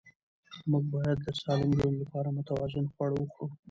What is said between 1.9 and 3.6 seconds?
لپاره متوازن خواړه وخورو